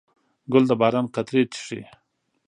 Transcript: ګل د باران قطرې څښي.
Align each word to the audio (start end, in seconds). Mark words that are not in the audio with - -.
ګل 0.51 0.63
د 0.69 0.71
باران 0.81 1.05
قطرې 1.15 1.43
څښي. 1.51 1.81